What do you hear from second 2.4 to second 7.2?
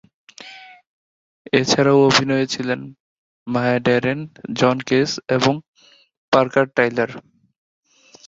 ছিলেন Maya Deren, John Cage এবং Parker Tyler.